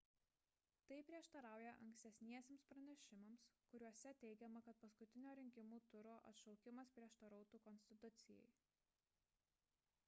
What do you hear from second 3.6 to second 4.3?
kuriuose